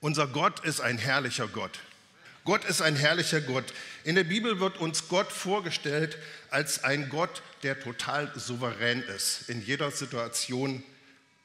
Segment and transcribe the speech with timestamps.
[0.00, 1.78] Unser Gott ist ein herrlicher Gott.
[2.44, 3.72] Gott ist ein herrlicher Gott.
[4.02, 6.16] In der Bibel wird uns Gott vorgestellt
[6.48, 10.82] als ein Gott, der total souverän ist, in jeder Situation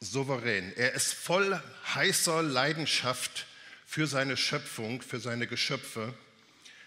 [0.00, 0.72] souverän.
[0.76, 1.62] Er ist voll
[1.94, 3.46] heißer Leidenschaft
[3.86, 6.12] für seine Schöpfung, für seine Geschöpfe.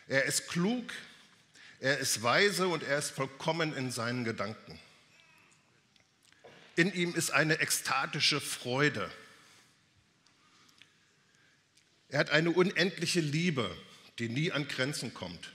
[0.08, 0.92] Er ist klug,
[1.80, 4.80] er ist weise und er ist vollkommen in seinen Gedanken.
[6.76, 9.10] In ihm ist eine ekstatische Freude.
[12.14, 13.76] Er hat eine unendliche Liebe,
[14.20, 15.52] die nie an Grenzen kommt.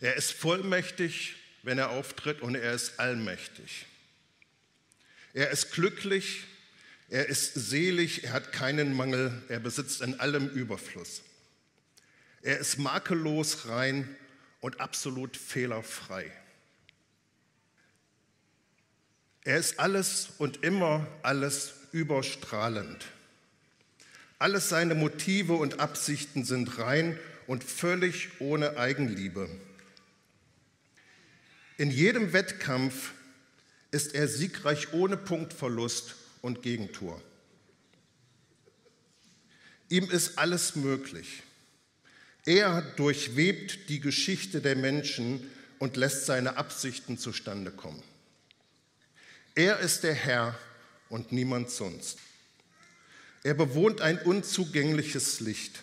[0.00, 3.84] Er ist vollmächtig, wenn er auftritt, und er ist allmächtig.
[5.34, 6.44] Er ist glücklich,
[7.10, 11.20] er ist selig, er hat keinen Mangel, er besitzt in allem Überfluss.
[12.40, 14.16] Er ist makellos rein
[14.60, 16.32] und absolut fehlerfrei.
[19.44, 23.04] Er ist alles und immer alles überstrahlend.
[24.42, 29.48] Alles seine Motive und Absichten sind rein und völlig ohne Eigenliebe.
[31.78, 33.12] In jedem Wettkampf
[33.92, 37.22] ist er siegreich ohne Punktverlust und Gegentor.
[39.88, 41.44] Ihm ist alles möglich.
[42.44, 48.02] Er durchwebt die Geschichte der Menschen und lässt seine Absichten zustande kommen.
[49.54, 50.58] Er ist der Herr
[51.10, 52.18] und niemand sonst.
[53.42, 55.82] Er bewohnt ein unzugängliches Licht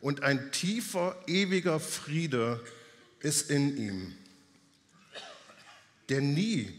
[0.00, 2.64] und ein tiefer, ewiger Friede
[3.20, 4.14] ist in ihm,
[6.08, 6.72] der nie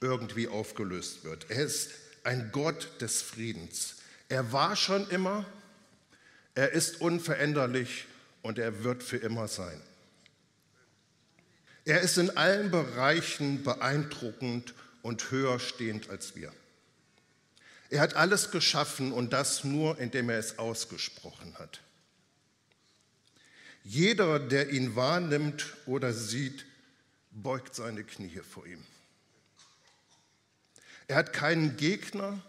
[0.00, 1.46] irgendwie aufgelöst wird.
[1.50, 1.90] Er ist
[2.22, 3.96] ein Gott des Friedens.
[4.28, 5.44] Er war schon immer,
[6.54, 8.06] er ist unveränderlich
[8.42, 9.80] und er wird für immer sein.
[11.84, 16.52] Er ist in allen Bereichen beeindruckend und höher stehend als wir.
[17.90, 21.80] Er hat alles geschaffen und das nur, indem er es ausgesprochen hat.
[23.84, 26.64] Jeder, der ihn wahrnimmt oder sieht,
[27.30, 28.82] beugt seine Knie vor ihm.
[31.06, 32.40] Er hat keinen Gegner,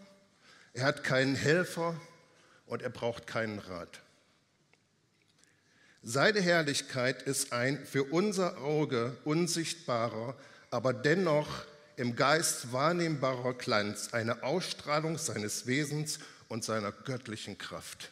[0.74, 2.00] er hat keinen Helfer
[2.68, 4.01] und er braucht keinen Rat.
[6.03, 10.38] Seine Herrlichkeit ist ein für unser Auge unsichtbarer,
[10.69, 11.66] aber dennoch
[11.97, 18.11] im Geist wahrnehmbarer Glanz, eine Ausstrahlung seines Wesens und seiner göttlichen Kraft.